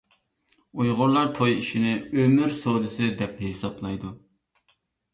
ئۇيغۇرلار 0.83 1.29
توي 1.41 1.53
ئىشىنى 1.59 1.93
«ئۆمۈر 2.01 2.57
سودىسى» 2.59 3.13
دەپ 3.23 3.39
ھېسابلايدۇ. 3.49 4.17